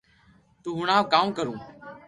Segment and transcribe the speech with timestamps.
[0.61, 1.53] تو ھڻاو ڪاوُ ڪارو